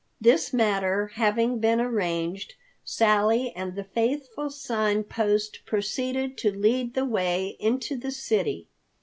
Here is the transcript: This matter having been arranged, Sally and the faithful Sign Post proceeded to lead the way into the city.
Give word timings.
This 0.19 0.51
matter 0.51 1.11
having 1.13 1.59
been 1.59 1.79
arranged, 1.79 2.55
Sally 2.83 3.53
and 3.55 3.75
the 3.75 3.83
faithful 3.83 4.49
Sign 4.49 5.03
Post 5.03 5.59
proceeded 5.67 6.39
to 6.39 6.51
lead 6.51 6.95
the 6.95 7.05
way 7.05 7.55
into 7.59 7.95
the 7.95 8.09
city. 8.11 8.65